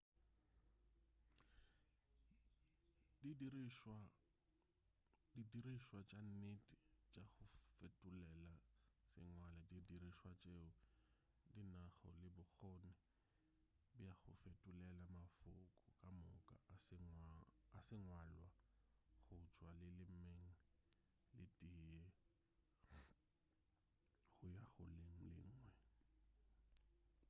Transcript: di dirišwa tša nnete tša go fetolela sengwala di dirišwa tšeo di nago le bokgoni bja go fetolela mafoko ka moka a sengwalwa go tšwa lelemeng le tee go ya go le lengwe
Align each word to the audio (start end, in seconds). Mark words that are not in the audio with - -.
di 5.35 5.49
dirišwa 5.51 5.99
tša 6.09 6.19
nnete 6.29 6.75
tša 7.11 7.23
go 7.35 7.45
fetolela 7.77 8.51
sengwala 9.11 9.59
di 9.69 9.77
dirišwa 9.89 10.31
tšeo 10.41 10.67
di 11.53 11.61
nago 11.73 12.09
le 12.21 12.27
bokgoni 12.35 12.93
bja 13.95 14.11
go 14.21 14.31
fetolela 14.43 14.99
mafoko 15.15 15.65
ka 15.99 16.09
moka 16.21 16.55
a 17.75 17.77
sengwalwa 17.87 18.47
go 19.27 19.37
tšwa 19.53 19.69
lelemeng 19.79 20.43
le 21.37 21.43
tee 21.55 22.01
go 24.37 24.47
ya 24.55 24.59
go 24.73 24.83
le 24.95 25.05
lengwe 25.37 25.69